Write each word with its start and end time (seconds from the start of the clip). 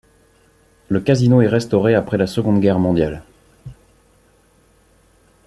Le 0.89 0.99
casino 0.99 1.43
est 1.43 1.47
restauré 1.47 1.93
après 1.93 2.17
la 2.17 2.25
seconde 2.25 2.59
Guerre 2.59 2.79
mondiale. 2.79 3.21